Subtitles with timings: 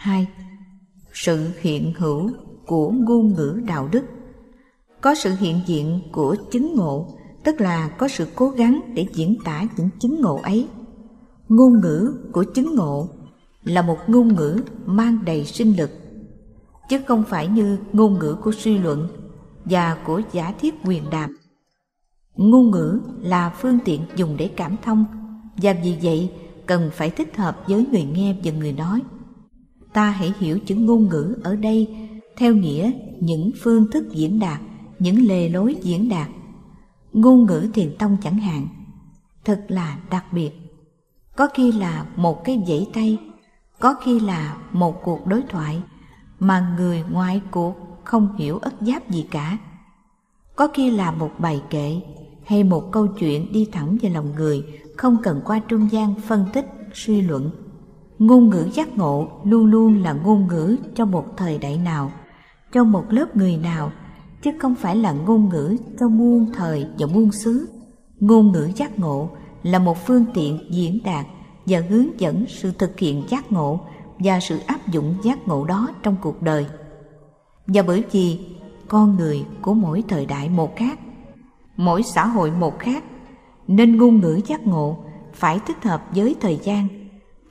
[0.00, 0.26] 2.
[1.12, 2.30] Sự hiện hữu
[2.66, 4.04] của ngôn ngữ đạo đức
[5.00, 7.08] Có sự hiện diện của chứng ngộ,
[7.44, 10.68] tức là có sự cố gắng để diễn tả những chứng ngộ ấy.
[11.48, 13.08] Ngôn ngữ của chứng ngộ
[13.64, 15.90] là một ngôn ngữ mang đầy sinh lực,
[16.88, 19.08] chứ không phải như ngôn ngữ của suy luận
[19.64, 21.36] và của giả thiết quyền đàm.
[22.36, 25.04] Ngôn ngữ là phương tiện dùng để cảm thông,
[25.56, 26.32] và vì vậy
[26.66, 29.02] cần phải thích hợp với người nghe và người nói.
[29.92, 34.60] Ta hãy hiểu chữ ngôn ngữ ở đây theo nghĩa những phương thức diễn đạt,
[34.98, 36.28] những lề lối diễn đạt.
[37.12, 38.68] Ngôn ngữ thiền tông chẳng hạn,
[39.44, 40.50] thật là đặc biệt.
[41.36, 43.18] Có khi là một cái dãy tay,
[43.78, 45.82] có khi là một cuộc đối thoại
[46.38, 49.58] mà người ngoài cuộc không hiểu ất giáp gì cả.
[50.56, 52.00] Có khi là một bài kệ
[52.46, 54.64] hay một câu chuyện đi thẳng vào lòng người
[54.96, 57.50] không cần qua trung gian phân tích, suy luận.
[58.20, 62.12] Ngôn ngữ giác ngộ luôn luôn là ngôn ngữ cho một thời đại nào,
[62.72, 63.92] cho một lớp người nào,
[64.42, 67.68] chứ không phải là ngôn ngữ cho muôn thời và muôn xứ.
[68.20, 69.28] Ngôn ngữ giác ngộ
[69.62, 71.26] là một phương tiện diễn đạt
[71.66, 73.80] và hướng dẫn sự thực hiện giác ngộ
[74.18, 76.66] và sự áp dụng giác ngộ đó trong cuộc đời.
[77.66, 78.38] Và bởi vì
[78.88, 80.98] con người của mỗi thời đại một khác,
[81.76, 83.04] mỗi xã hội một khác,
[83.68, 84.96] nên ngôn ngữ giác ngộ
[85.34, 86.99] phải thích hợp với thời gian,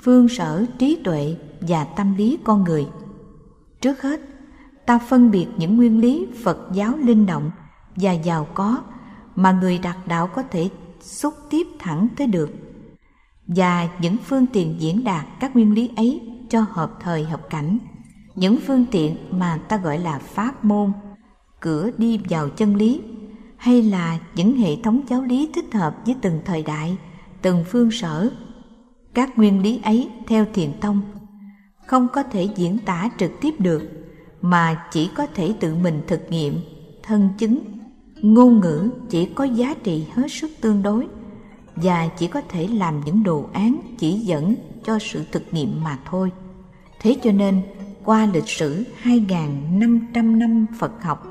[0.01, 2.87] phương sở trí tuệ và tâm lý con người.
[3.81, 4.21] Trước hết,
[4.85, 7.51] ta phân biệt những nguyên lý Phật giáo linh động
[7.95, 8.83] và giàu có
[9.35, 10.69] mà người đạt đạo có thể
[11.01, 12.49] xúc tiếp thẳng tới được
[13.47, 17.77] và những phương tiện diễn đạt các nguyên lý ấy cho hợp thời hợp cảnh
[18.35, 20.91] những phương tiện mà ta gọi là pháp môn
[21.59, 23.01] cửa đi vào chân lý
[23.57, 26.97] hay là những hệ thống giáo lý thích hợp với từng thời đại
[27.41, 28.29] từng phương sở
[29.13, 31.01] các nguyên lý ấy theo thiền tông
[31.85, 33.89] không có thể diễn tả trực tiếp được
[34.41, 36.59] mà chỉ có thể tự mình thực nghiệm
[37.03, 37.59] thân chứng
[38.21, 41.07] ngôn ngữ chỉ có giá trị hết sức tương đối
[41.75, 45.99] và chỉ có thể làm những đồ án chỉ dẫn cho sự thực nghiệm mà
[46.05, 46.31] thôi.
[47.01, 47.61] Thế cho nên,
[48.03, 51.27] qua lịch sử 2.500 năm Phật học,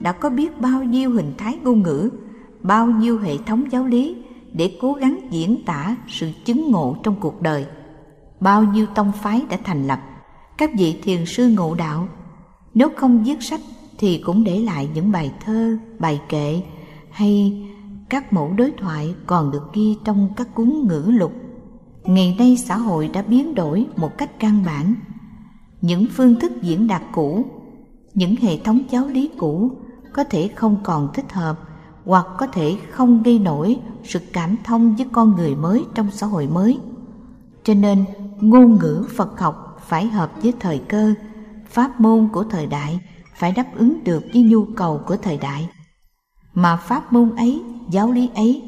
[0.00, 2.10] đã có biết bao nhiêu hình thái ngôn ngữ,
[2.60, 4.16] bao nhiêu hệ thống giáo lý
[4.52, 7.66] để cố gắng diễn tả sự chứng ngộ trong cuộc đời.
[8.40, 10.00] Bao nhiêu tông phái đã thành lập,
[10.58, 12.08] các vị thiền sư ngộ đạo.
[12.74, 13.60] Nếu không viết sách
[13.98, 16.62] thì cũng để lại những bài thơ, bài kệ
[17.10, 17.62] hay
[18.08, 21.32] các mẫu đối thoại còn được ghi trong các cuốn ngữ lục.
[22.04, 24.94] Ngày nay xã hội đã biến đổi một cách căn bản.
[25.80, 27.44] Những phương thức diễn đạt cũ,
[28.14, 29.70] những hệ thống giáo lý cũ
[30.12, 31.69] có thể không còn thích hợp
[32.10, 36.26] hoặc có thể không gây nổi sự cảm thông với con người mới trong xã
[36.26, 36.78] hội mới.
[37.64, 38.04] Cho nên,
[38.40, 41.14] ngôn ngữ Phật học phải hợp với thời cơ,
[41.68, 43.00] pháp môn của thời đại
[43.34, 45.68] phải đáp ứng được với nhu cầu của thời đại.
[46.54, 48.62] Mà pháp môn ấy giáo lý ấy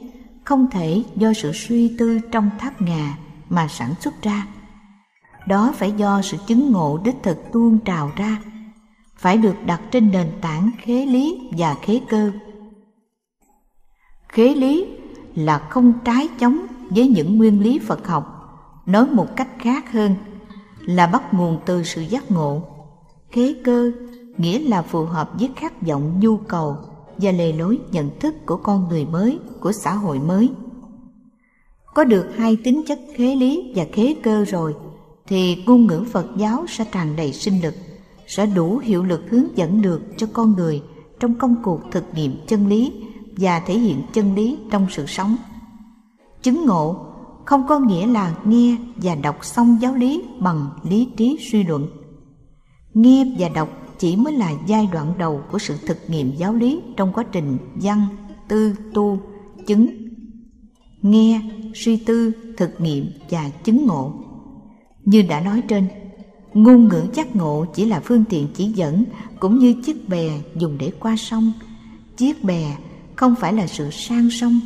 [0.45, 3.15] không thể do sự suy tư trong tháp ngà
[3.49, 4.47] mà sản xuất ra
[5.47, 8.39] đó phải do sự chứng ngộ đích thực tuôn trào ra
[9.17, 12.31] phải được đặt trên nền tảng khế lý và khế cơ
[14.33, 14.87] khế lý
[15.35, 16.59] là không trái chống
[16.91, 18.39] với những nguyên lý phật học
[18.87, 20.15] nói một cách khác hơn
[20.81, 22.63] là bắt nguồn từ sự giác ngộ
[23.31, 23.93] khế cơ
[24.39, 26.77] nghĩa là phù hợp với khát vọng nhu cầu
[27.19, 30.51] và lề lối nhận thức của con người mới, của xã hội mới.
[31.95, 34.75] Có được hai tính chất khế lý và khế cơ rồi,
[35.27, 37.75] thì ngôn ngữ Phật giáo sẽ tràn đầy sinh lực,
[38.27, 40.83] sẽ đủ hiệu lực hướng dẫn được cho con người
[41.21, 42.93] trong công cuộc thực nghiệm chân lý
[43.37, 45.37] và thể hiện chân lý trong sự sống.
[46.43, 47.07] Chứng ngộ
[47.45, 51.87] không có nghĩa là nghe và đọc xong giáo lý bằng lý trí suy luận.
[52.95, 56.81] Nghe và đọc chỉ mới là giai đoạn đầu của sự thực nghiệm giáo lý
[56.97, 58.07] trong quá trình văn,
[58.49, 59.19] tư, tu,
[59.67, 59.87] chứng,
[61.03, 61.41] nghe,
[61.75, 64.13] suy tư, thực nghiệm và chứng ngộ.
[65.05, 65.89] Như đã nói trên,
[66.55, 69.05] ngôn ngữ giác ngộ chỉ là phương tiện chỉ dẫn
[69.41, 71.53] cũng như chiếc bè dùng để qua sông.
[72.17, 72.77] Chiếc bè
[73.23, 74.61] không phải là sự sang sông,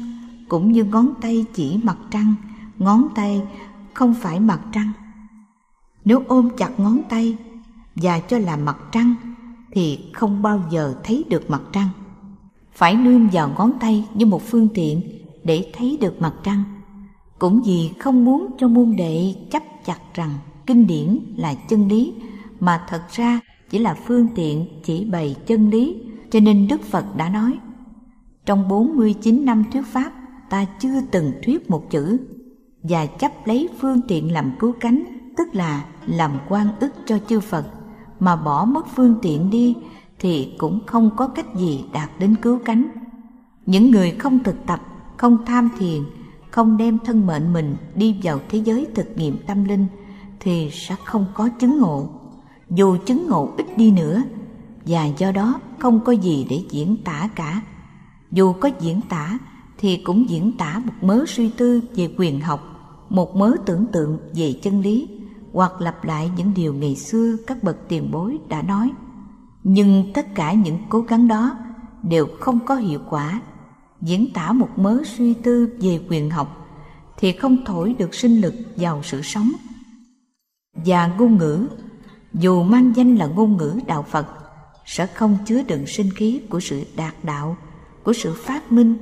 [0.49, 2.35] cũng như ngón tay chỉ mặt trăng,
[2.79, 3.43] ngón tay
[3.95, 4.93] không phải mặt trăng.
[6.05, 7.37] Nếu ôm chặt ngón tay
[7.95, 9.15] và cho là mặt trăng
[9.73, 11.89] thì không bao giờ thấy được mặt trăng.
[12.73, 15.01] Phải nương vào ngón tay như một phương tiện
[15.45, 16.63] để thấy được mặt trăng.
[17.39, 20.31] Cũng vì không muốn cho môn đệ chấp chặt rằng
[20.67, 22.15] kinh điển là chân lý
[22.61, 25.97] mà thật ra chỉ là phương tiện chỉ bày chân lý
[26.31, 27.59] cho nên Đức Phật đã nói
[28.47, 30.13] trong 49 năm thuyết pháp
[30.51, 32.19] ta chưa từng thuyết một chữ
[32.83, 35.05] và chấp lấy phương tiện làm cứu cánh
[35.37, 37.67] tức là làm quan ức cho chư Phật
[38.21, 39.75] mà bỏ mất phương tiện đi
[40.19, 42.87] thì cũng không có cách gì đạt đến cứu cánh.
[43.67, 44.81] Những người không thực tập,
[45.17, 46.03] không tham thiền,
[46.51, 49.87] không đem thân mệnh mình đi vào thế giới thực nghiệm tâm linh
[50.41, 52.09] thì sẽ không có chứng ngộ.
[52.71, 54.23] Dù chứng ngộ ít đi nữa
[54.87, 57.63] và do đó không có gì để diễn tả cả.
[58.37, 59.39] Dù có diễn tả
[59.79, 62.61] thì cũng diễn tả một mớ suy tư về quyền học,
[63.09, 65.09] một mớ tưởng tượng về chân lý
[65.53, 68.93] hoặc lặp lại những điều ngày xưa các bậc tiền bối đã nói.
[69.65, 71.57] Nhưng tất cả những cố gắng đó
[72.03, 73.41] đều không có hiệu quả.
[74.01, 76.67] Diễn tả một mớ suy tư về quyền học
[77.19, 79.53] thì không thổi được sinh lực vào sự sống.
[80.75, 81.67] Và ngôn ngữ,
[82.35, 84.27] dù mang danh là ngôn ngữ đạo Phật,
[84.87, 87.57] sẽ không chứa đựng sinh khí của sự đạt đạo,
[88.07, 88.97] của sự phát minh.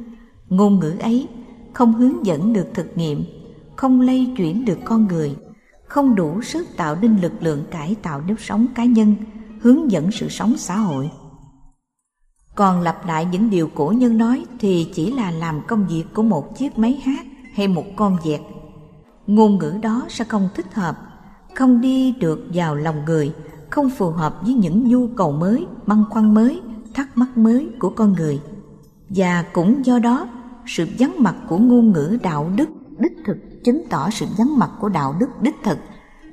[0.48, 1.28] Ngôn ngữ ấy
[1.72, 3.24] không hướng dẫn được thực nghiệm,
[3.76, 5.36] không lây chuyển được con người,
[5.86, 9.14] không đủ sức tạo nên lực lượng cải tạo nếp sống cá nhân,
[9.60, 11.10] hướng dẫn sự sống xã hội.
[12.54, 16.22] Còn lặp lại những điều cổ nhân nói thì chỉ là làm công việc của
[16.22, 18.40] một chiếc máy hát hay một con vẹt
[19.26, 20.96] Ngôn ngữ đó sẽ không thích hợp,
[21.54, 23.34] không đi được vào lòng người,
[23.70, 26.60] không phù hợp với những nhu cầu mới, băn khoăn mới,
[26.94, 28.40] thắc mắc mới của con người.
[29.08, 30.28] Và cũng do đó,
[30.66, 32.68] sự vắng mặt của ngôn ngữ đạo đức
[32.98, 35.78] đích thực chứng tỏ sự vắng mặt của đạo đức đích thực.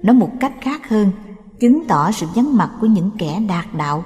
[0.04, 1.12] Nói một cách khác hơn,
[1.60, 4.04] chứng tỏ sự vắng mặt của những kẻ đạt đạo.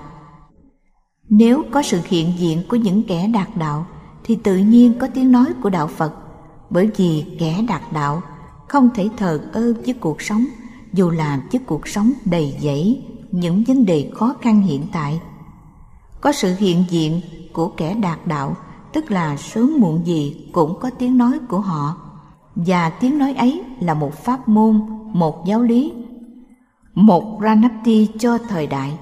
[1.29, 3.85] Nếu có sự hiện diện của những kẻ đạt đạo,
[4.23, 6.13] thì tự nhiên có tiếng nói của đạo Phật,
[6.69, 8.21] bởi vì kẻ đạt đạo
[8.67, 10.45] không thể thờ ơ với cuộc sống,
[10.93, 15.21] dù làm với cuộc sống đầy dẫy những vấn đề khó khăn hiện tại.
[16.21, 17.21] Có sự hiện diện
[17.55, 18.55] của kẻ đạt đạo,
[18.93, 21.95] tức là sớm muộn gì cũng có tiếng nói của họ,
[22.55, 24.81] và tiếng nói ấy là một pháp môn,
[25.13, 25.91] một giáo lý
[26.95, 28.97] một Ranapti cho thời đại.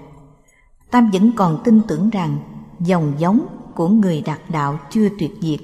[0.92, 2.38] Tam vẫn còn tin tưởng rằng
[2.80, 3.46] dòng giống
[3.76, 5.60] của người đạt đạo chưa tuyệt diệt.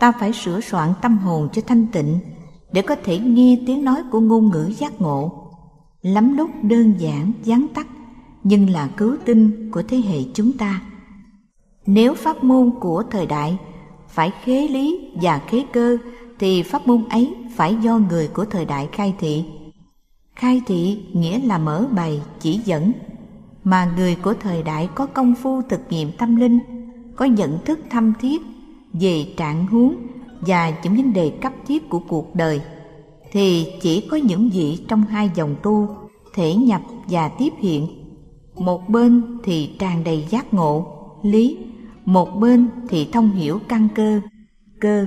[0.00, 2.18] Ta phải sửa soạn tâm hồn cho thanh tịnh
[2.72, 5.50] để có thể nghe tiếng nói của ngôn ngữ giác ngộ.
[6.02, 7.86] Lắm lúc đơn giản, gián tắt,
[8.44, 10.80] nhưng là cứu tinh của thế hệ chúng ta.
[11.86, 13.56] Nếu pháp môn của thời đại
[14.08, 15.96] phải khế lý và khế cơ,
[16.38, 19.44] thì pháp môn ấy phải do người của thời đại khai thị.
[20.34, 22.92] Khai thị nghĩa là mở bày chỉ dẫn,
[23.64, 26.58] mà người của thời đại có công phu thực nghiệm tâm linh,
[27.16, 28.42] có nhận thức thâm thiết
[28.92, 29.96] về trạng huống
[30.40, 32.60] và những vấn đề cấp thiết của cuộc đời,
[33.32, 35.88] thì chỉ có những vị trong hai dòng tu
[36.34, 37.88] thể nhập và tiếp hiện.
[38.54, 40.86] Một bên thì tràn đầy giác ngộ,
[41.22, 41.58] lý
[42.04, 44.20] một bên thì thông hiểu căn cơ
[44.80, 45.06] cơ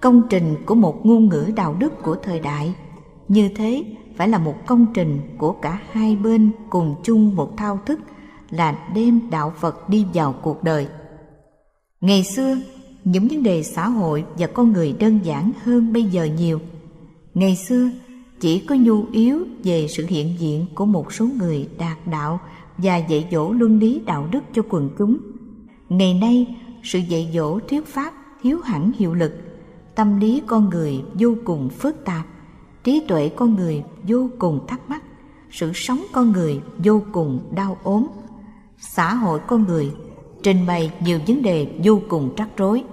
[0.00, 2.74] công trình của một ngôn ngữ đạo đức của thời đại
[3.28, 3.84] như thế
[4.16, 8.00] phải là một công trình của cả hai bên cùng chung một thao thức
[8.50, 10.86] là đem đạo Phật đi vào cuộc đời.
[12.00, 12.56] Ngày xưa,
[13.04, 16.60] những vấn đề xã hội và con người đơn giản hơn bây giờ nhiều.
[17.34, 17.90] Ngày xưa,
[18.40, 22.40] chỉ có nhu yếu về sự hiện diện của một số người đạt đạo
[22.78, 25.16] và dạy dỗ luân lý đạo đức cho quần chúng.
[25.96, 28.12] Ngày nay, sự dạy dỗ thuyết pháp
[28.42, 29.32] thiếu hẳn hiệu lực,
[29.94, 32.26] tâm lý con người vô cùng phức tạp
[32.84, 35.02] trí tuệ con người vô cùng thắc mắc
[35.50, 38.06] sự sống con người vô cùng đau ốm.
[38.78, 39.92] Xã hội con người
[40.42, 42.84] trình bày nhiều vấn đề vô cùng rắc rối.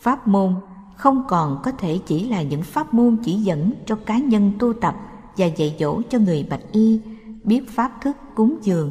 [0.00, 0.54] Pháp môn
[0.96, 4.72] không còn có thể chỉ là những pháp môn chỉ dẫn cho cá nhân tu
[4.72, 4.96] tập
[5.36, 7.00] và dạy dỗ cho người bạch y
[7.44, 8.90] biết pháp thức cúng dường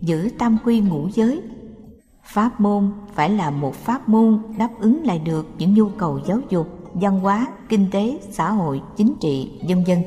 [0.00, 1.42] giữ tam quy ngũ giới
[2.22, 6.38] pháp môn phải là một pháp môn đáp ứng lại được những nhu cầu giáo
[6.48, 10.02] dục văn hóa, kinh tế, xã hội, chính trị, vân vân.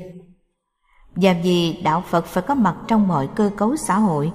[1.16, 4.32] Và vì đạo Phật phải có mặt trong mọi cơ cấu xã hội,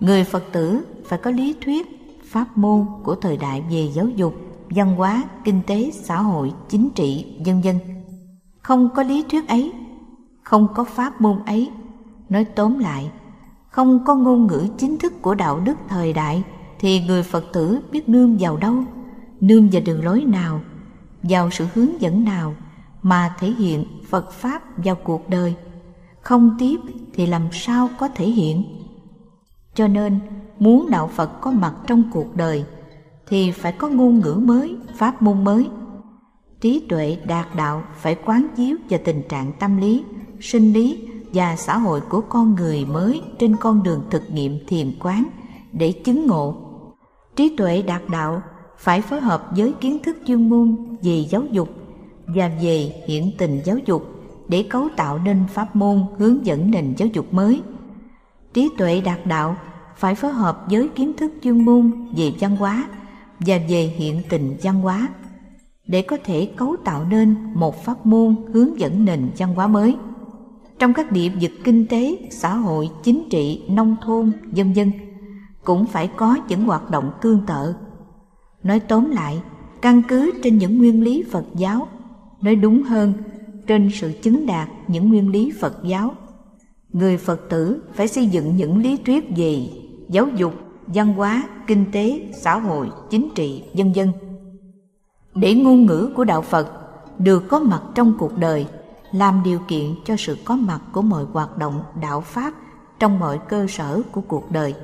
[0.00, 1.86] người Phật tử phải có lý thuyết,
[2.24, 4.34] pháp môn của thời đại về giáo dục,
[4.70, 7.78] văn hóa, kinh tế, xã hội, chính trị, vân vân.
[8.62, 9.72] Không có lý thuyết ấy,
[10.42, 11.70] không có pháp môn ấy,
[12.28, 13.10] nói tóm lại,
[13.68, 16.44] không có ngôn ngữ chính thức của đạo đức thời đại
[16.78, 18.84] thì người Phật tử biết nương vào đâu,
[19.40, 20.60] nương vào đường lối nào
[21.22, 22.54] vào sự hướng dẫn nào
[23.02, 25.54] mà thể hiện Phật Pháp vào cuộc đời.
[26.20, 26.80] Không tiếp
[27.14, 28.64] thì làm sao có thể hiện?
[29.74, 30.18] Cho nên,
[30.58, 32.64] muốn đạo Phật có mặt trong cuộc đời
[33.28, 35.68] thì phải có ngôn ngữ mới, pháp môn mới.
[36.60, 40.04] Trí tuệ đạt đạo phải quán chiếu vào tình trạng tâm lý,
[40.40, 44.92] sinh lý và xã hội của con người mới trên con đường thực nghiệm thiền
[45.00, 45.24] quán
[45.72, 46.56] để chứng ngộ.
[47.38, 48.42] Trí tuệ đạt đạo
[48.78, 51.68] phải phối hợp với kiến thức chuyên môn về giáo dục
[52.26, 54.06] và về hiện tình giáo dục
[54.48, 57.62] để cấu tạo nên pháp môn hướng dẫn nền giáo dục mới.
[58.54, 59.56] Trí tuệ đạt đạo
[59.96, 62.88] phải phối hợp với kiến thức chuyên môn về văn hóa
[63.40, 65.08] và về hiện tình văn hóa
[65.86, 69.96] để có thể cấu tạo nên một pháp môn hướng dẫn nền văn hóa mới.
[70.78, 74.90] Trong các địa vực kinh tế, xã hội, chính trị, nông thôn, vân dân
[75.68, 77.74] cũng phải có những hoạt động tương tự.
[78.62, 79.42] Nói tóm lại,
[79.82, 81.88] căn cứ trên những nguyên lý Phật giáo,
[82.40, 83.12] nói đúng hơn,
[83.66, 86.14] trên sự chứng đạt những nguyên lý Phật giáo.
[86.92, 89.68] Người Phật tử phải xây dựng những lý thuyết về
[90.08, 90.54] giáo dục,
[90.86, 94.12] văn hóa, kinh tế, xã hội, chính trị, vân vân
[95.34, 96.68] để ngôn ngữ của đạo Phật
[97.18, 98.66] được có mặt trong cuộc đời
[99.12, 102.54] làm điều kiện cho sự có mặt của mọi hoạt động đạo Pháp
[102.98, 104.74] trong mọi cơ sở của cuộc đời.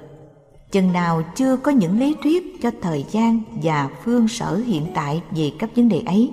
[0.75, 5.23] Chừng nào chưa có những lý thuyết cho thời gian và phương sở hiện tại
[5.31, 6.33] về các vấn đề ấy,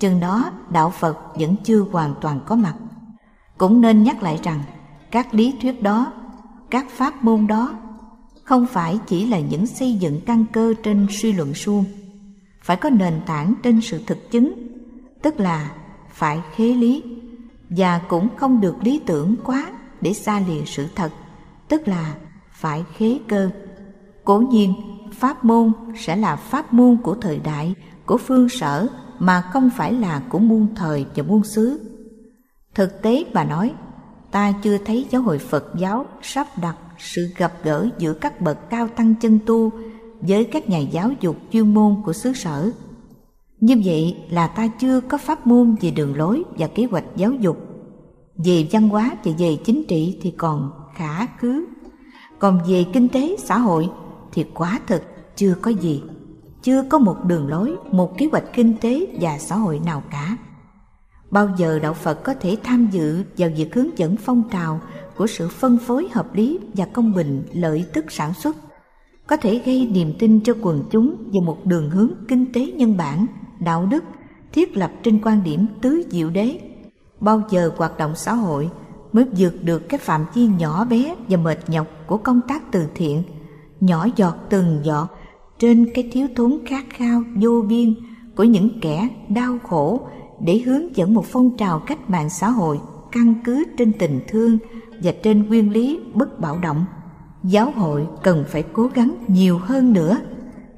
[0.00, 2.74] chừng đó đạo Phật vẫn chưa hoàn toàn có mặt.
[3.58, 4.60] Cũng nên nhắc lại rằng
[5.10, 6.12] các lý thuyết đó,
[6.70, 7.78] các pháp môn đó
[8.44, 11.84] không phải chỉ là những xây dựng căn cơ trên suy luận suông
[12.62, 14.52] phải có nền tảng trên sự thực chứng
[15.22, 15.70] tức là
[16.10, 17.02] phải khế lý
[17.70, 19.66] và cũng không được lý tưởng quá
[20.00, 21.10] để xa lìa sự thật
[21.68, 22.14] tức là
[22.64, 23.50] phải khế cơ
[24.24, 24.74] cố nhiên,
[25.12, 27.74] pháp môn sẽ là pháp môn của thời đại,
[28.06, 28.86] của phương sở,
[29.18, 31.80] mà không phải là của muôn thời và muôn xứ
[32.74, 33.72] thực tế mà nói,
[34.30, 38.70] ta chưa thấy giáo hội phật giáo sắp đặt sự gặp gỡ giữa các bậc
[38.70, 39.70] cao tăng chân tu
[40.20, 42.70] với các nhà giáo dục chuyên môn của xứ sở.
[43.60, 47.32] Như vậy là ta chưa có pháp môn về đường lối và kế hoạch giáo
[47.32, 47.58] dục.
[48.44, 51.66] Về văn hóa và về chính trị thì còn khả cứ.
[52.44, 53.90] Còn về kinh tế xã hội
[54.32, 55.02] thì quá thực
[55.36, 56.02] chưa có gì.
[56.62, 60.36] Chưa có một đường lối, một kế hoạch kinh tế và xã hội nào cả.
[61.30, 64.80] Bao giờ đạo Phật có thể tham dự vào việc hướng dẫn phong trào
[65.16, 68.56] của sự phân phối hợp lý và công bình lợi tức sản xuất
[69.26, 72.96] có thể gây niềm tin cho quần chúng về một đường hướng kinh tế nhân
[72.96, 73.26] bản,
[73.60, 74.04] đạo đức,
[74.52, 76.60] thiết lập trên quan điểm tứ diệu đế.
[77.20, 78.70] Bao giờ hoạt động xã hội
[79.14, 82.86] mới vượt được cái phạm vi nhỏ bé và mệt nhọc của công tác từ
[82.94, 83.22] thiện,
[83.80, 85.08] nhỏ giọt từng giọt
[85.58, 87.94] trên cái thiếu thốn khát khao vô biên
[88.36, 90.00] của những kẻ đau khổ
[90.40, 92.80] để hướng dẫn một phong trào cách mạng xã hội
[93.12, 94.58] căn cứ trên tình thương
[95.02, 96.84] và trên nguyên lý bất bạo động.
[97.42, 100.18] Giáo hội cần phải cố gắng nhiều hơn nữa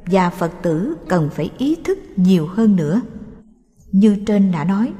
[0.07, 3.01] và phật tử cần phải ý thức nhiều hơn nữa.
[3.93, 4.93] Như trên đã nói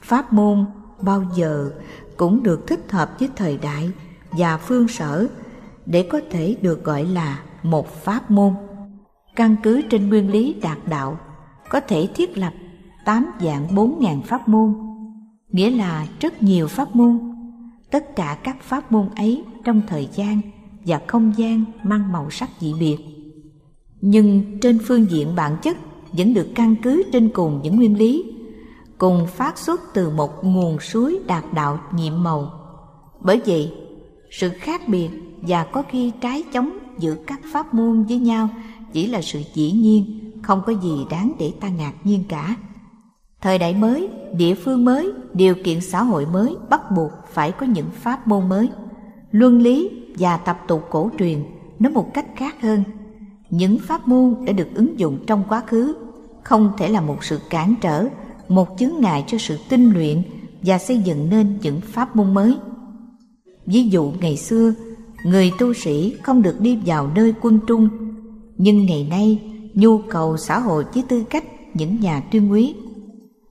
[0.00, 0.64] pháp môn
[1.02, 1.70] bao giờ
[2.18, 3.90] cũng được thích hợp với thời đại
[4.30, 5.26] và phương sở
[5.86, 8.54] để có thể được gọi là một pháp môn.
[9.36, 11.18] Căn cứ trên nguyên lý đạt đạo,
[11.68, 12.52] có thể thiết lập
[13.04, 14.74] tám dạng bốn ngàn pháp môn,
[15.48, 17.18] nghĩa là rất nhiều pháp môn.
[17.90, 20.40] Tất cả các pháp môn ấy trong thời gian
[20.86, 22.98] và không gian mang màu sắc dị biệt.
[24.00, 25.76] Nhưng trên phương diện bản chất
[26.12, 28.24] vẫn được căn cứ trên cùng những nguyên lý
[28.98, 32.50] cùng phát xuất từ một nguồn suối đạt đạo nhiệm màu.
[33.20, 33.72] Bởi vậy,
[34.30, 35.10] sự khác biệt
[35.42, 38.48] và có khi trái chống giữa các pháp môn với nhau
[38.92, 42.56] chỉ là sự dĩ nhiên, không có gì đáng để ta ngạc nhiên cả.
[43.40, 47.66] Thời đại mới, địa phương mới, điều kiện xã hội mới bắt buộc phải có
[47.66, 48.68] những pháp môn mới.
[49.30, 51.44] Luân lý và tập tục cổ truyền
[51.78, 52.82] nói một cách khác hơn.
[53.50, 55.96] Những pháp môn đã được ứng dụng trong quá khứ
[56.42, 58.06] không thể là một sự cản trở
[58.48, 60.22] một chướng ngại cho sự tinh luyện
[60.62, 62.56] và xây dựng nên những pháp môn mới
[63.66, 64.74] ví dụ ngày xưa
[65.24, 67.88] người tu sĩ không được đi vào nơi quân trung
[68.56, 69.38] nhưng ngày nay
[69.74, 72.74] nhu cầu xã hội với tư cách những nhà tuyên quý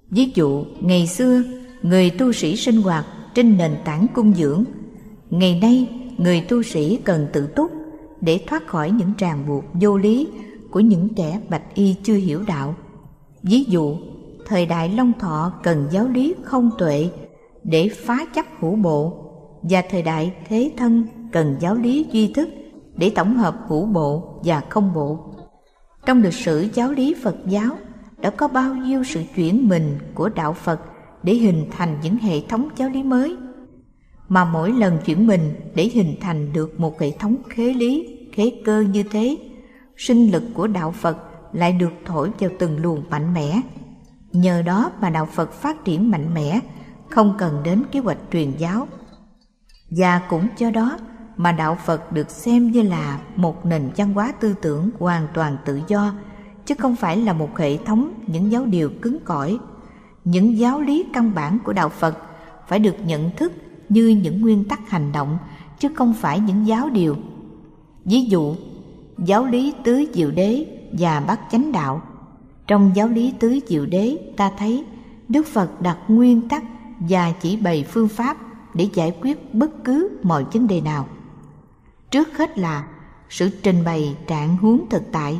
[0.10, 1.44] ví dụ ngày xưa
[1.82, 4.64] người tu sĩ sinh hoạt trên nền tảng cung dưỡng
[5.30, 7.72] ngày nay người tu sĩ cần tự túc
[8.22, 10.28] để thoát khỏi những ràng buộc vô lý
[10.72, 12.76] của những kẻ bạch y chưa hiểu đạo.
[13.44, 13.98] Ví dụ,
[14.48, 17.10] thời đại Long Thọ cần giáo lý không tuệ
[17.64, 19.14] để phá chấp hữu bộ
[19.62, 22.50] và thời đại Thế Thân cần giáo lý duy thức
[22.96, 25.20] để tổng hợp hữu bộ và không bộ.
[26.06, 27.78] Trong lịch sử giáo lý Phật giáo
[28.18, 30.80] đã có bao nhiêu sự chuyển mình của đạo Phật
[31.24, 33.38] để hình thành những hệ thống giáo lý mới
[34.30, 38.52] mà mỗi lần chuyển mình để hình thành được một hệ thống khế lý, khế
[38.66, 39.38] cơ như thế,
[39.98, 41.18] sinh lực của đạo Phật
[41.54, 43.62] lại được thổi vào từng luồng mạnh mẽ.
[44.38, 46.60] Nhờ đó mà đạo Phật phát triển mạnh mẽ,
[47.10, 48.88] không cần đến kế hoạch truyền giáo.
[49.90, 50.98] Và cũng cho đó
[51.38, 55.58] mà đạo Phật được xem như là một nền văn hóa tư tưởng hoàn toàn
[55.66, 56.14] tự do,
[56.66, 59.60] chứ không phải là một hệ thống những giáo điều cứng cỏi.
[60.24, 62.18] Những giáo lý căn bản của đạo Phật
[62.68, 63.54] phải được nhận thức
[63.90, 65.38] như những nguyên tắc hành động
[65.80, 67.16] chứ không phải những giáo điều
[68.06, 68.56] ví dụ
[69.18, 70.66] giáo lý tứ diệu đế
[71.00, 72.02] và bát chánh đạo
[72.68, 74.86] trong giáo lý tứ diệu đế, ta thấy
[75.30, 76.64] đức phật đặt nguyên tắc
[77.00, 78.38] và chỉ bày phương pháp
[78.74, 81.08] để giải quyết bất cứ mọi vấn đề nào.
[82.12, 82.88] Trước hết là
[83.30, 85.40] sự trình bày trạng huống thực tại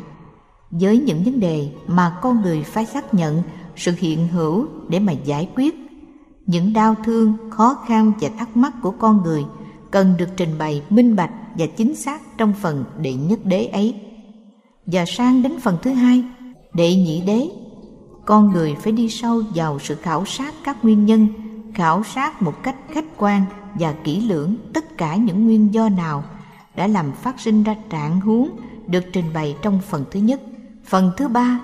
[0.70, 3.42] với những vấn đề mà con người phải xác nhận
[3.76, 5.74] sự hiện hữu để mà giải quyết.
[6.46, 9.44] Những đau thương, khó khăn và thắc mắc của con người
[9.90, 13.94] cần được trình bày minh bạch và chính xác trong phần đệ nhất đế ấy.
[14.86, 16.24] Và sang đến phần thứ hai
[16.78, 17.48] đệ nhị đế,
[18.24, 21.28] con người phải đi sâu vào sự khảo sát các nguyên nhân,
[21.74, 23.44] khảo sát một cách khách quan
[23.74, 26.24] và kỹ lưỡng tất cả những nguyên do nào
[26.76, 28.50] đã làm phát sinh ra trạng huống
[28.86, 30.40] được trình bày trong phần thứ nhất.
[30.84, 31.60] Phần thứ ba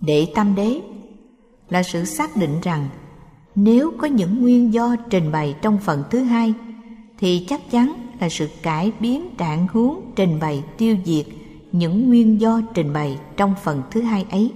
[0.00, 0.80] đệ tam đế,
[1.68, 2.88] là sự xác định rằng
[3.54, 6.54] nếu có những nguyên do trình bày trong phần thứ hai,
[7.18, 11.26] thì chắc chắn là sự cải biến trạng huống trình bày tiêu diệt
[11.72, 14.52] những nguyên do trình bày trong phần thứ hai ấy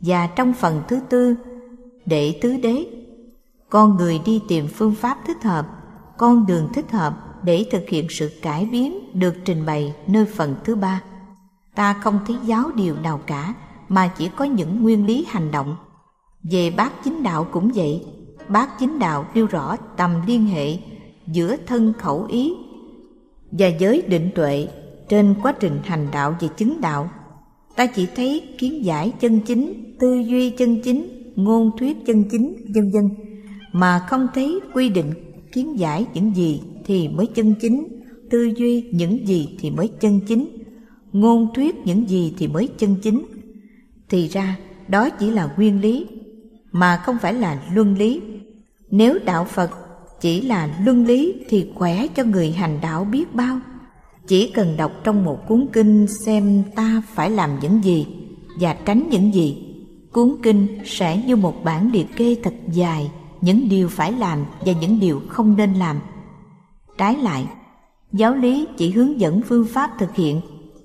[0.00, 1.34] và trong phần thứ tư
[2.06, 2.86] để tứ đế.
[3.68, 5.66] Con người đi tìm phương pháp thích hợp,
[6.18, 10.54] con đường thích hợp để thực hiện sự cải biến được trình bày nơi phần
[10.64, 11.02] thứ ba.
[11.74, 13.54] Ta không thấy giáo điều nào cả,
[13.88, 15.76] mà chỉ có những nguyên lý hành động.
[16.42, 18.04] Về bác chính đạo cũng vậy
[18.48, 20.78] bác chính đạo nêu rõ tầm liên hệ
[21.26, 22.54] giữa thân khẩu ý
[23.50, 24.68] và giới định tuệ
[25.08, 27.10] trên quá trình hành đạo và chứng đạo.
[27.76, 32.56] Ta chỉ thấy kiến giải chân chính, tư duy chân chính, ngôn thuyết chân chính,
[32.74, 33.10] vân vân.
[33.72, 35.12] Mà không thấy quy định
[35.52, 37.86] kiến giải những gì thì mới chân chính,
[38.30, 40.48] tư duy những gì thì mới chân chính,
[41.12, 43.22] ngôn thuyết những gì thì mới chân chính.
[44.08, 44.56] Thì ra,
[44.88, 46.06] đó chỉ là nguyên lý,
[46.72, 48.20] mà không phải là luân lý.
[48.90, 49.70] Nếu đạo phật
[50.20, 53.60] chỉ là luân lý thì khỏe cho người hành đạo biết bao
[54.28, 58.06] chỉ cần đọc trong một cuốn kinh xem ta phải làm những gì
[58.60, 59.64] và tránh những gì.
[60.12, 64.72] Cuốn kinh sẽ như một bản liệt kê thật dài, những điều phải làm và
[64.80, 65.96] những điều không nên làm.
[66.98, 67.46] Trái lại,
[68.12, 70.40] giáo lý chỉ hướng dẫn phương pháp thực hiện,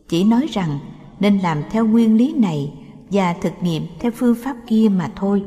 [0.09, 0.79] chỉ nói rằng
[1.19, 2.73] nên làm theo nguyên lý này
[3.11, 5.43] và thực nghiệm theo phương pháp kia mà thôi.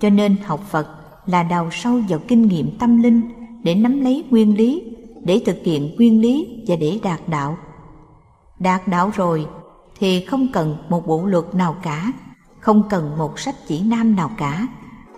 [0.00, 0.88] Cho nên học phật
[1.26, 3.20] là đào sâu vào kinh nghiệm tâm linh
[3.62, 4.93] để nắm lấy nguyên lý
[5.24, 7.58] để thực hiện nguyên lý và để đạt đạo.
[8.58, 9.46] Đạt đạo rồi
[9.98, 12.12] thì không cần một bộ luật nào cả,
[12.60, 14.66] không cần một sách chỉ nam nào cả,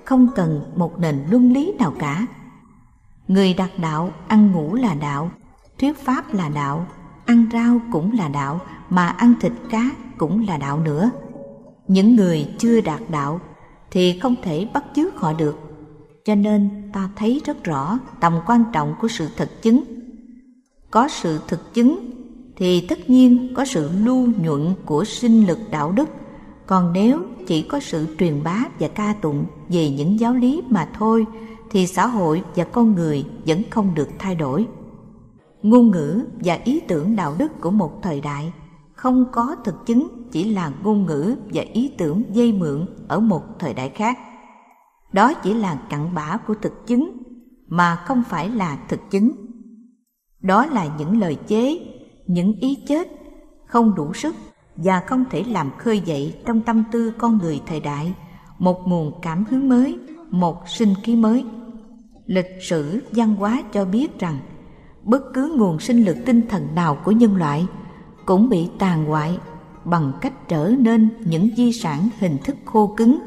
[0.05, 2.27] không cần một nền luân lý nào cả.
[3.29, 5.31] Người đạt đạo ăn ngủ là đạo,
[5.79, 6.87] thuyết pháp là đạo,
[7.27, 11.11] ăn rau cũng là đạo, mà ăn thịt cá cũng là đạo nữa.
[11.89, 13.41] Những người chưa đạt đạo
[13.91, 15.59] thì không thể bắt chước họ được.
[16.25, 19.85] Cho nên ta thấy rất rõ tầm quan trọng của sự thực chứng
[20.91, 22.11] có sự thực chứng,
[22.57, 26.09] thì tất nhiên có sự lưu nhuận của sinh lực đạo đức.
[26.67, 30.89] Còn nếu chỉ có sự truyền bá và ca tụng về những giáo lý mà
[30.99, 31.27] thôi,
[31.71, 34.67] thì xã hội và con người vẫn không được thay đổi.
[35.63, 38.53] Ngôn ngữ và ý tưởng đạo đức của một thời đại
[38.95, 43.43] không có thực chứng, chỉ là ngôn ngữ và ý tưởng dây mượn ở một
[43.59, 44.19] thời đại khác.
[45.13, 47.13] Đó chỉ là cặn bã của thực chứng,
[47.69, 49.46] mà không phải là thực chứng
[50.41, 51.79] đó là những lời chế,
[52.27, 53.09] những ý chết,
[53.67, 54.35] không đủ sức
[54.77, 58.15] và không thể làm khơi dậy trong tâm tư con người thời đại
[58.59, 59.99] một nguồn cảm hứng mới,
[60.31, 61.45] một sinh khí mới.
[62.27, 64.39] Lịch sử, văn hóa cho biết rằng
[65.03, 67.67] bất cứ nguồn sinh lực tinh thần nào của nhân loại
[68.27, 69.39] cũng bị tàn hoại
[69.85, 73.19] bằng cách trở nên những di sản hình thức khô cứng,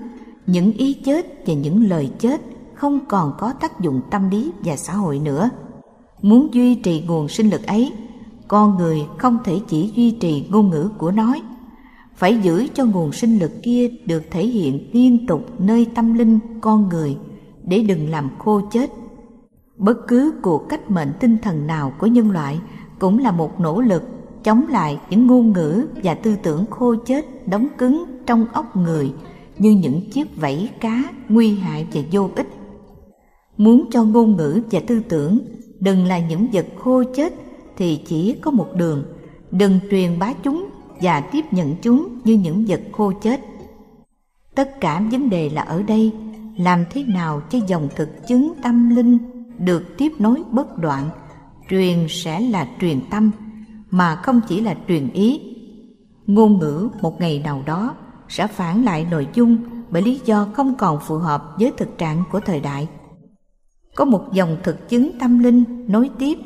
[0.48, 2.42] những ý chết và những lời chết
[2.74, 5.50] không còn có tác dụng tâm lý và xã hội nữa
[6.22, 7.94] muốn duy trì nguồn sinh lực ấy,
[8.48, 11.42] con người không thể chỉ duy trì ngôn ngữ của nói
[12.20, 16.40] phải giữ cho nguồn sinh lực kia được thể hiện liên tục nơi tâm linh
[16.62, 17.18] con người
[17.64, 18.92] để đừng làm khô chết.
[19.78, 22.60] Bất cứ cuộc cách mệnh tinh thần nào của nhân loại
[23.00, 24.04] cũng là một nỗ lực
[24.44, 29.14] chống lại những ngôn ngữ và tư tưởng khô chết đóng cứng trong óc người
[29.58, 32.48] như những chiếc vảy cá nguy hại và vô ích.
[33.58, 35.40] Muốn cho ngôn ngữ và tư tưởng
[35.80, 37.34] đừng là những vật khô chết
[37.78, 39.04] thì chỉ có một đường.
[39.52, 40.70] Đừng truyền bá chúng
[41.02, 43.42] và tiếp nhận chúng như những vật khô chết.
[44.56, 46.12] Tất cả vấn đề là ở đây.
[46.58, 49.18] Làm thế nào cho dòng thực chứng tâm linh
[49.58, 51.10] được tiếp nối bất đoạn?
[51.70, 53.32] Truyền sẽ là truyền tâm,
[53.90, 55.42] mà không chỉ là truyền ý.
[56.28, 57.96] Ngôn ngữ một ngày nào đó
[58.30, 59.58] sẽ phản lại nội dung
[59.90, 62.88] bởi lý do không còn phù hợp với thực trạng của thời đại
[64.00, 66.38] có một dòng thực chứng tâm linh nối tiếp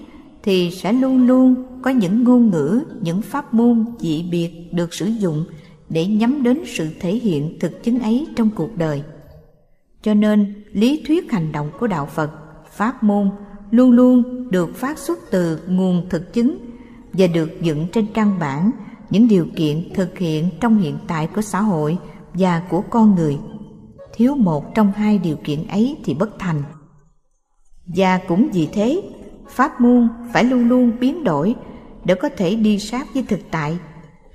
[0.43, 5.05] thì sẽ luôn luôn có những ngôn ngữ, những pháp môn dị biệt được sử
[5.05, 5.45] dụng
[5.89, 9.03] để nhắm đến sự thể hiện thực chứng ấy trong cuộc đời.
[10.01, 12.31] Cho nên, lý thuyết hành động của đạo Phật,
[12.71, 13.29] pháp môn
[13.71, 16.57] luôn luôn được phát xuất từ nguồn thực chứng
[17.13, 18.71] và được dựng trên căn bản
[19.09, 21.97] những điều kiện thực hiện trong hiện tại của xã hội
[22.33, 23.37] và của con người.
[24.13, 26.63] Thiếu một trong hai điều kiện ấy thì bất thành.
[27.85, 29.01] Và cũng vì thế,
[29.49, 31.55] pháp môn phải luôn luôn biến đổi
[32.05, 33.77] để có thể đi sát với thực tại.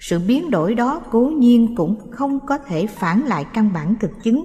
[0.01, 4.11] Sự biến đổi đó cố nhiên cũng không có thể phản lại căn bản thực
[4.23, 4.45] chứng.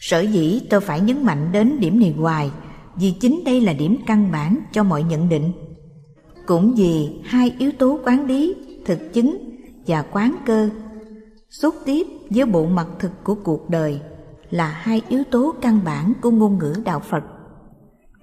[0.00, 2.50] Sở dĩ tôi phải nhấn mạnh đến điểm này hoài
[2.96, 5.52] vì chính đây là điểm căn bản cho mọi nhận định.
[6.46, 9.38] Cũng vì hai yếu tố quán lý, thực chứng
[9.86, 10.68] và quán cơ
[11.50, 14.00] xúc tiếp với bộ mặt thực của cuộc đời
[14.50, 17.24] là hai yếu tố căn bản của ngôn ngữ đạo Phật.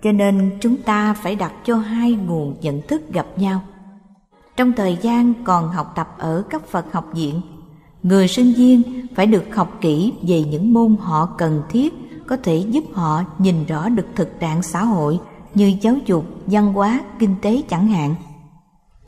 [0.04, 3.62] Cho nên chúng ta phải đặt cho hai nguồn nhận thức gặp nhau.
[4.58, 7.42] Trong thời gian còn học tập ở các Phật học viện,
[8.04, 8.82] người sinh viên
[9.16, 11.94] phải được học kỹ về những môn họ cần thiết
[12.28, 15.20] có thể giúp họ nhìn rõ được thực trạng xã hội
[15.56, 18.16] như giáo dục, văn hóa, kinh tế chẳng hạn.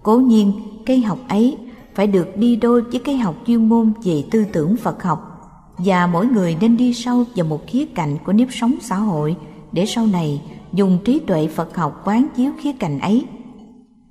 [0.03, 0.51] Cố nhiên,
[0.85, 1.57] cây học ấy
[1.95, 5.31] phải được đi đôi với cây học chuyên môn về tư tưởng Phật học
[5.77, 9.35] và mỗi người nên đi sâu vào một khía cạnh của nếp sống xã hội
[9.71, 10.41] để sau này
[10.75, 13.25] dùng trí tuệ Phật học quán chiếu khía cạnh ấy.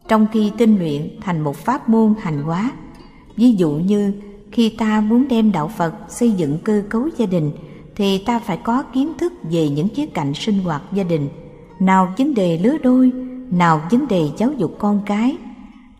[0.08, 2.70] Trong khi tinh luyện thành một pháp môn hành hóa,
[3.36, 4.12] ví dụ như
[4.52, 7.50] khi ta muốn đem đạo Phật xây dựng cơ cấu gia đình
[7.96, 11.28] thì ta phải có kiến thức về những khía cạnh sinh hoạt gia đình,
[11.80, 13.12] nào vấn đề lứa đôi,
[13.50, 15.36] nào vấn đề giáo dục con cái,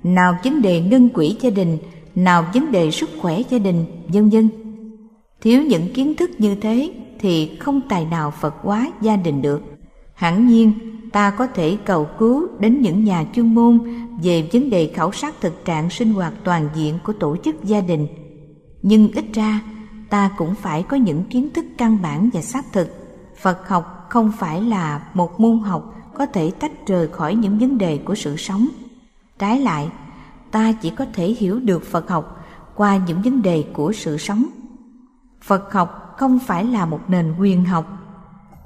[0.03, 1.79] nào vấn đề ngân quỹ gia đình,
[2.15, 4.49] nào vấn đề sức khỏe gia đình, vân vân.
[5.41, 9.74] Thiếu những kiến thức như thế thì không tài nào Phật hóa gia đình được.
[10.15, 10.73] Hẳn nhiên,
[11.13, 13.79] ta có thể cầu cứu đến những nhà chuyên môn
[14.23, 17.81] về vấn đề khảo sát thực trạng sinh hoạt toàn diện của tổ chức gia
[17.81, 18.07] đình.
[18.83, 19.61] Nhưng ít ra,
[20.11, 22.89] ta cũng phải có những kiến thức căn bản và xác thực.
[23.41, 27.79] Phật học không phải là một môn học có thể tách rời khỏi những vấn
[27.79, 28.69] đề của sự sống.
[29.39, 29.89] Trái lại,
[30.51, 34.45] ta chỉ có thể hiểu được Phật học qua những vấn đề của sự sống.
[35.43, 38.04] Phật học không phải là một nền quyền học.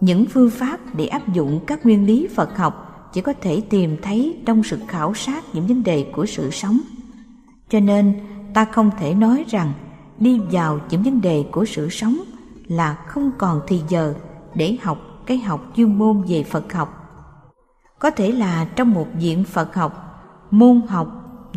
[0.01, 3.97] Những phương pháp để áp dụng các nguyên lý Phật học chỉ có thể tìm
[4.03, 6.79] thấy trong sự khảo sát những vấn đề của sự sống.
[7.71, 8.15] Cho nên,
[8.55, 9.73] ta không thể nói rằng
[10.19, 12.17] đi vào những vấn đề của sự sống
[12.67, 14.15] là không còn thì giờ
[14.55, 16.95] để học cái học chuyên môn về Phật học.
[17.99, 21.09] Có thể là trong một diện Phật học, môn học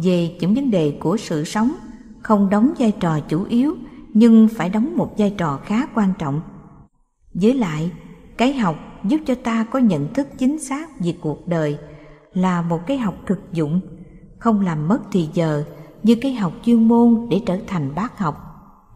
[0.03, 1.71] về những vấn đề của sự sống
[2.21, 3.75] không đóng vai trò chủ yếu
[4.13, 6.41] nhưng phải đóng một vai trò khá quan trọng.
[7.33, 7.91] Với lại,
[8.41, 11.77] cái học giúp cho ta có nhận thức chính xác về cuộc đời
[12.33, 13.81] là một cái học thực dụng,
[14.37, 15.63] không làm mất thì giờ
[16.03, 18.35] như cái học chuyên môn để trở thành bác học.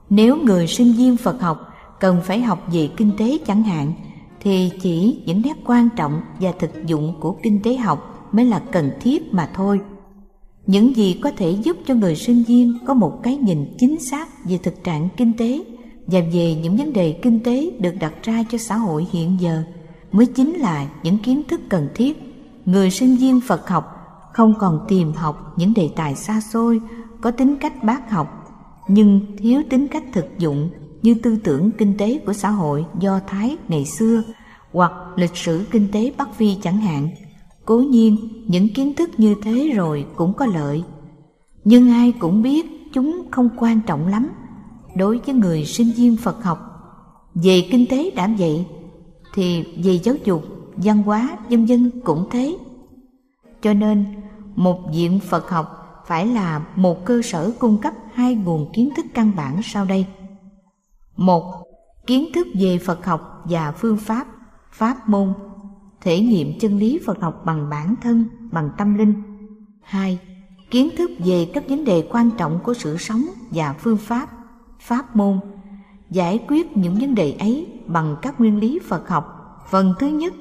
[0.09, 3.93] Nếu người sinh viên Phật học cần phải học về kinh tế chẳng hạn,
[4.39, 8.59] thì chỉ những nét quan trọng và thực dụng của kinh tế học mới là
[8.71, 9.79] cần thiết mà thôi.
[10.67, 14.45] Những gì có thể giúp cho người sinh viên có một cái nhìn chính xác
[14.45, 15.63] về thực trạng kinh tế
[16.07, 19.63] và về những vấn đề kinh tế được đặt ra cho xã hội hiện giờ
[20.11, 22.33] mới chính là những kiến thức cần thiết.
[22.65, 23.91] Người sinh viên Phật học
[24.33, 26.81] không còn tìm học những đề tài xa xôi,
[27.21, 28.45] có tính cách bác học
[28.87, 30.69] nhưng thiếu tính cách thực dụng
[31.01, 34.23] như tư tưởng kinh tế của xã hội do Thái ngày xưa
[34.73, 37.09] hoặc lịch sử kinh tế Bắc Phi chẳng hạn.
[37.65, 40.83] Cố nhiên, những kiến thức như thế rồi cũng có lợi.
[41.63, 44.29] Nhưng ai cũng biết chúng không quan trọng lắm
[44.95, 46.71] đối với người sinh viên Phật học.
[47.33, 48.65] Về kinh tế đã vậy,
[49.33, 50.43] thì về giáo dục,
[50.75, 52.57] văn hóa, dân dân cũng thế.
[53.61, 54.05] Cho nên,
[54.55, 59.05] một viện Phật học phải là một cơ sở cung cấp hai nguồn kiến thức
[59.13, 60.05] căn bản sau đây.
[61.17, 61.63] Một,
[62.07, 64.27] kiến thức về Phật học và phương pháp,
[64.71, 65.33] pháp môn,
[66.01, 69.13] thể nghiệm chân lý Phật học bằng bản thân, bằng tâm linh.
[69.81, 70.19] Hai,
[70.71, 74.29] kiến thức về các vấn đề quan trọng của sự sống và phương pháp,
[74.85, 75.39] pháp môn,
[76.09, 79.41] giải quyết những vấn đề ấy bằng các nguyên lý Phật học.
[79.69, 80.33] Phần thứ nhất,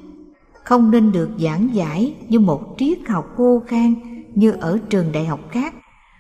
[0.64, 3.94] không nên được giảng giải như một triết học khô khan
[4.35, 5.74] như ở trường đại học khác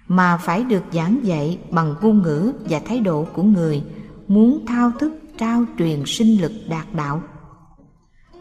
[0.08, 3.82] mà phải được giảng dạy bằng ngôn ngữ và thái độ của người
[4.28, 7.22] muốn thao thức trao truyền sinh lực đạt đạo.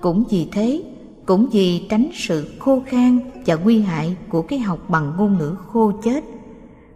[0.01, 0.83] Cũng vì thế,
[1.25, 5.55] cũng vì tránh sự khô khan và nguy hại của cái học bằng ngôn ngữ
[5.67, 6.23] khô chết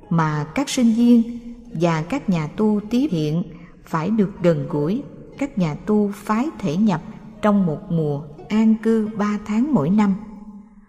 [0.10, 3.44] mà các sinh viên và các nhà tu tiếp hiện
[3.86, 5.04] phải được gần gũi
[5.38, 7.02] các nhà tu phái thể nhập
[7.42, 10.16] trong một mùa an cư ba tháng mỗi năm.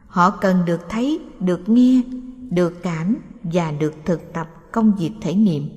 [0.06, 2.02] Họ cần được thấy, được nghe,
[2.50, 5.68] được cảm và được thực tập công việc thể nghiệm.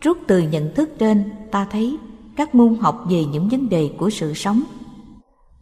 [0.00, 1.98] Rút từ nhận thức trên, ta thấy
[2.36, 4.62] các môn học về những vấn đề của sự sống.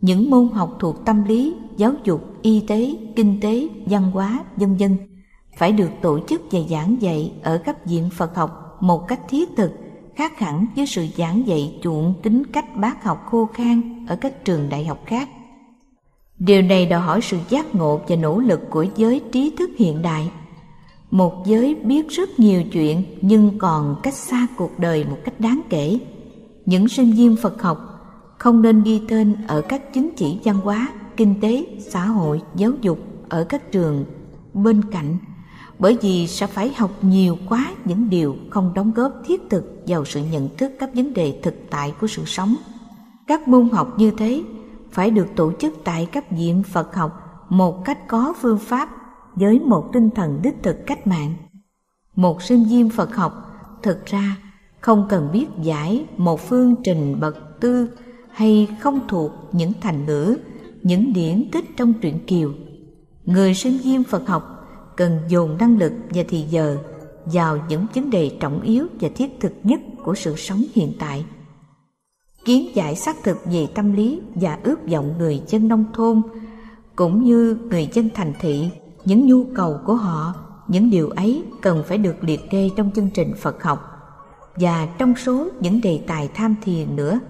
[0.00, 4.76] Những môn học thuộc tâm lý, giáo dục, y tế, kinh tế, văn hóa, vân
[4.76, 4.96] vân
[5.56, 9.48] phải được tổ chức và giảng dạy ở các viện Phật học một cách thiết
[9.56, 9.72] thực,
[10.14, 14.44] khác hẳn với sự giảng dạy chuộng tính cách bác học khô khan ở các
[14.44, 15.28] trường đại học khác.
[16.38, 20.02] Điều này đòi hỏi sự giác ngộ và nỗ lực của giới trí thức hiện
[20.02, 20.30] đại.
[21.10, 25.60] Một giới biết rất nhiều chuyện nhưng còn cách xa cuộc đời một cách đáng
[25.68, 25.98] kể.
[26.66, 27.78] Những sinh viên Phật học
[28.38, 32.72] không nên ghi tên ở các chứng chỉ văn hóa, kinh tế, xã hội, giáo
[32.80, 34.04] dục ở các trường
[34.54, 35.16] bên cạnh
[35.80, 40.04] bởi vì sẽ phải học nhiều quá những điều không đóng góp thiết thực vào
[40.04, 42.56] sự nhận thức các vấn đề thực tại của sự sống.
[43.26, 44.42] Các môn học như thế
[44.90, 47.12] phải được tổ chức tại các viện Phật học
[47.48, 48.88] một cách có phương pháp
[49.34, 51.34] với một tinh thần đích thực cách mạng.
[52.16, 53.32] Một sinh viên Phật học
[53.82, 54.36] thực ra
[54.80, 57.90] không cần biết giải một phương trình bậc tư
[58.32, 60.36] hay không thuộc những thành ngữ,
[60.82, 62.52] những điển tích trong truyện Kiều.
[63.24, 64.59] Người sinh viên Phật học
[65.00, 66.76] cần dồn năng lực và thì giờ
[67.24, 71.24] vào những vấn đề trọng yếu và thiết thực nhất của sự sống hiện tại.
[72.44, 76.22] Kiến giải xác thực về tâm lý và ước vọng người dân nông thôn
[76.96, 78.70] cũng như người dân thành thị,
[79.04, 80.34] những nhu cầu của họ,
[80.68, 83.78] những điều ấy cần phải được liệt kê trong chương trình Phật học
[84.56, 87.20] và trong số những đề tài tham thiền nữa,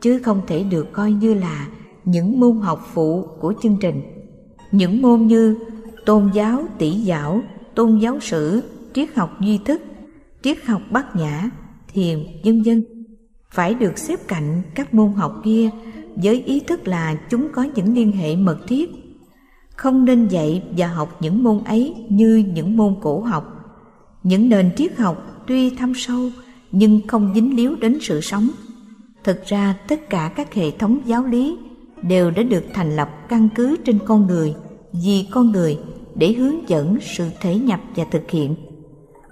[0.00, 1.68] chứ không thể được coi như là
[2.04, 4.02] những môn học phụ của chương trình.
[4.72, 5.58] Những môn như
[6.06, 7.42] tôn giáo tỷ giáo,
[7.74, 8.62] tôn giáo sử,
[8.94, 9.82] triết học duy thức,
[10.42, 11.50] triết học bát nhã,
[11.92, 12.84] thiền, vân vân
[13.50, 15.70] phải được xếp cạnh các môn học kia
[16.16, 18.90] với ý thức là chúng có những liên hệ mật thiết.
[19.76, 23.44] Không nên dạy và học những môn ấy như những môn cổ học.
[24.22, 26.30] Những nền triết học tuy thâm sâu
[26.72, 28.50] nhưng không dính líu đến sự sống.
[29.24, 31.56] Thực ra tất cả các hệ thống giáo lý
[32.02, 34.54] đều đã được thành lập căn cứ trên con người,
[35.04, 35.78] vì con người
[36.18, 38.54] để hướng dẫn sự thể nhập và thực hiện.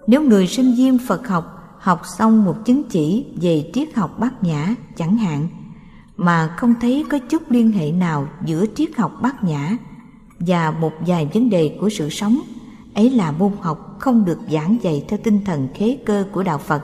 [0.06, 1.44] Nếu người sinh viên Phật học
[1.78, 5.48] học xong một chứng chỉ về triết học bát nhã chẳng hạn,
[6.16, 9.76] mà không thấy có chút liên hệ nào giữa triết học bát nhã
[10.38, 12.40] và một vài vấn đề của sự sống,
[12.94, 16.58] ấy là môn học không được giảng dạy theo tinh thần khế cơ của Đạo
[16.58, 16.82] Phật.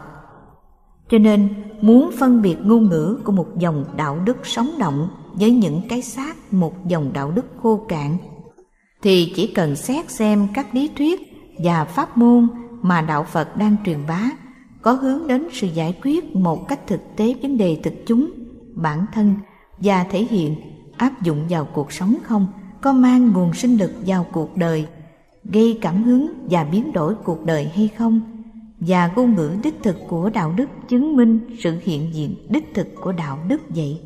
[1.10, 1.48] Cho nên,
[1.80, 6.02] muốn phân biệt ngôn ngữ của một dòng đạo đức sống động với những cái
[6.02, 8.16] xác một dòng đạo đức khô cạn
[9.02, 11.20] thì chỉ cần xét xem các lý thuyết
[11.58, 12.48] và pháp môn
[12.82, 14.30] mà đạo Phật đang truyền bá
[14.82, 18.30] có hướng đến sự giải quyết một cách thực tế vấn đề thực chúng,
[18.74, 19.34] bản thân
[19.78, 20.54] và thể hiện
[20.96, 22.46] áp dụng vào cuộc sống không,
[22.80, 24.86] có mang nguồn sinh lực vào cuộc đời,
[25.44, 28.20] gây cảm hứng và biến đổi cuộc đời hay không,
[28.80, 32.88] và ngôn ngữ đích thực của đạo đức chứng minh sự hiện diện đích thực
[33.02, 34.00] của đạo đức vậy.